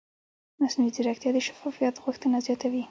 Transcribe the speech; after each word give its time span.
مصنوعي 0.61 0.91
ځیرکتیا 0.95 1.31
د 1.33 1.37
شفافیت 1.47 1.95
غوښتنه 2.03 2.37
زیاتوي. 2.45 2.79